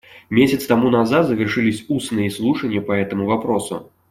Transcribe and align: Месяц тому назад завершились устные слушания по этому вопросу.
Месяц 0.31 0.65
тому 0.65 0.89
назад 0.89 1.27
завершились 1.27 1.85
устные 1.87 2.31
слушания 2.31 2.81
по 2.81 2.91
этому 2.91 3.25
вопросу. 3.27 3.91